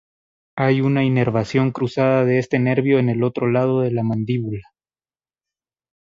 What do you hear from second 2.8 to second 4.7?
en el otro lado de la mandíbula.